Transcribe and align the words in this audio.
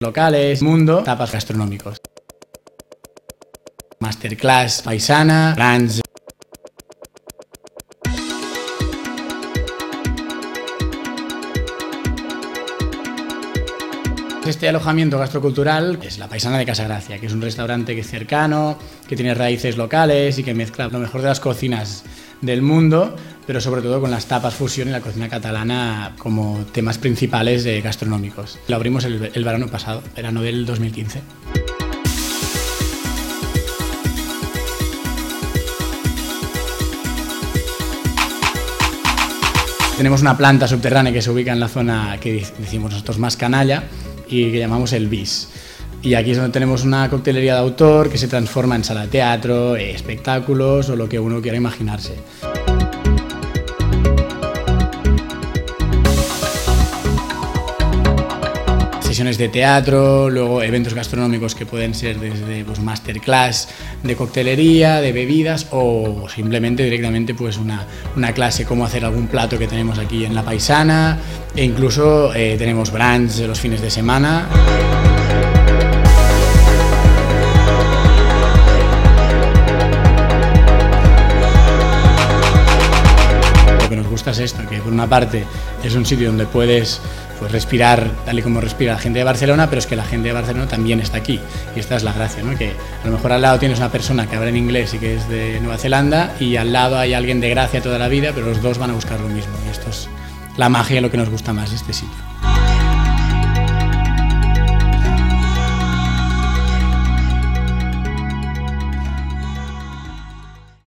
locales, 0.00 0.62
mundo, 0.62 1.02
tapas 1.02 1.32
gastronómicos. 1.32 2.00
Masterclass 4.00 4.82
paisana, 4.82 5.54
brunch. 5.56 6.00
Este 14.46 14.66
alojamiento 14.68 15.18
gastrocultural 15.18 15.98
es 16.02 16.18
la 16.18 16.26
Paisana 16.26 16.56
de 16.56 16.64
Casa 16.64 16.84
Gracia, 16.84 17.18
que 17.18 17.26
es 17.26 17.32
un 17.34 17.42
restaurante 17.42 17.94
que 17.94 18.00
es 18.00 18.06
cercano, 18.08 18.78
que 19.06 19.14
tiene 19.14 19.34
raíces 19.34 19.76
locales 19.76 20.38
y 20.38 20.42
que 20.42 20.54
mezcla 20.54 20.88
lo 20.88 21.00
mejor 21.00 21.20
de 21.20 21.28
las 21.28 21.38
cocinas 21.38 22.04
del 22.40 22.62
mundo, 22.62 23.14
pero 23.48 23.62
sobre 23.62 23.80
todo 23.80 23.98
con 23.98 24.10
las 24.10 24.26
tapas 24.26 24.52
fusión 24.52 24.88
y 24.88 24.90
la 24.90 25.00
cocina 25.00 25.26
catalana 25.26 26.14
como 26.18 26.66
temas 26.70 26.98
principales 26.98 27.64
de 27.64 27.80
gastronómicos. 27.80 28.58
Lo 28.68 28.76
abrimos 28.76 29.06
el, 29.06 29.30
el 29.32 29.42
verano 29.42 29.68
pasado, 29.68 30.02
verano 30.14 30.42
del 30.42 30.66
2015. 30.66 31.22
Tenemos 39.96 40.20
una 40.20 40.36
planta 40.36 40.68
subterránea 40.68 41.10
que 41.10 41.22
se 41.22 41.30
ubica 41.30 41.50
en 41.50 41.60
la 41.60 41.68
zona 41.68 42.18
que 42.20 42.46
decimos 42.58 42.92
nosotros 42.92 43.18
más 43.18 43.38
canalla 43.38 43.84
y 44.28 44.52
que 44.52 44.58
llamamos 44.58 44.92
el 44.92 45.08
BIS. 45.08 45.48
Y 46.02 46.12
aquí 46.14 46.32
es 46.32 46.36
donde 46.36 46.52
tenemos 46.52 46.84
una 46.84 47.08
coctelería 47.08 47.54
de 47.54 47.60
autor 47.60 48.10
que 48.10 48.18
se 48.18 48.28
transforma 48.28 48.76
en 48.76 48.84
sala 48.84 49.02
de 49.02 49.08
teatro, 49.08 49.74
espectáculos 49.74 50.90
o 50.90 50.96
lo 50.96 51.08
que 51.08 51.18
uno 51.18 51.40
quiera 51.40 51.56
imaginarse. 51.56 52.12
Sesiones 59.08 59.38
de 59.38 59.48
teatro, 59.48 60.28
luego 60.28 60.62
eventos 60.62 60.92
gastronómicos 60.92 61.54
que 61.54 61.64
pueden 61.64 61.94
ser 61.94 62.20
desde 62.20 62.62
pues, 62.62 62.78
masterclass 62.78 63.70
de 64.02 64.14
coctelería, 64.14 65.00
de 65.00 65.12
bebidas 65.12 65.66
o 65.70 66.26
simplemente 66.28 66.84
directamente 66.84 67.32
pues, 67.32 67.56
una, 67.56 67.86
una 68.16 68.34
clase 68.34 68.66
cómo 68.66 68.84
hacer 68.84 69.06
algún 69.06 69.26
plato 69.26 69.58
que 69.58 69.66
tenemos 69.66 69.98
aquí 69.98 70.26
en 70.26 70.34
La 70.34 70.42
Paisana 70.42 71.18
e 71.56 71.64
incluso 71.64 72.34
eh, 72.34 72.56
tenemos 72.58 72.92
brunch 72.92 73.38
los 73.38 73.58
fines 73.58 73.80
de 73.80 73.90
semana. 73.90 74.46
Nos 84.08 84.12
gusta 84.12 84.30
es 84.30 84.38
esto, 84.38 84.66
que 84.66 84.78
por 84.78 84.90
una 84.90 85.06
parte 85.06 85.44
es 85.84 85.94
un 85.94 86.06
sitio 86.06 86.28
donde 86.28 86.46
puedes 86.46 86.98
pues 87.38 87.52
respirar 87.52 88.10
tal 88.24 88.38
y 88.38 88.42
como 88.42 88.58
respira 88.58 88.94
la 88.94 88.98
gente 88.98 89.18
de 89.18 89.24
Barcelona, 89.24 89.68
pero 89.68 89.80
es 89.80 89.86
que 89.86 89.96
la 89.96 90.04
gente 90.04 90.28
de 90.28 90.32
Barcelona 90.32 90.66
también 90.66 90.98
está 91.00 91.18
aquí. 91.18 91.38
Y 91.76 91.80
esta 91.80 91.96
es 91.96 92.04
la 92.04 92.14
gracia, 92.14 92.42
¿no? 92.42 92.56
que 92.56 92.70
a 93.02 93.06
lo 93.06 93.12
mejor 93.12 93.32
al 93.32 93.42
lado 93.42 93.58
tienes 93.58 93.78
una 93.78 93.92
persona 93.92 94.26
que 94.26 94.36
habla 94.36 94.48
en 94.48 94.56
inglés 94.56 94.94
y 94.94 94.98
que 94.98 95.16
es 95.16 95.28
de 95.28 95.60
Nueva 95.60 95.76
Zelanda 95.76 96.34
y 96.40 96.56
al 96.56 96.72
lado 96.72 96.98
hay 96.98 97.12
alguien 97.12 97.40
de 97.40 97.50
Gracia 97.50 97.82
toda 97.82 97.98
la 97.98 98.08
vida, 98.08 98.32
pero 98.34 98.46
los 98.46 98.62
dos 98.62 98.78
van 98.78 98.90
a 98.90 98.94
buscar 98.94 99.20
lo 99.20 99.28
mismo. 99.28 99.52
Y 99.66 99.70
esto 99.70 99.90
es 99.90 100.08
la 100.56 100.70
magia, 100.70 101.02
lo 101.02 101.10
que 101.10 101.18
nos 101.18 101.28
gusta 101.28 101.52
más 101.52 101.68
de 101.68 101.76
este 101.76 101.92
sitio. 101.92 102.27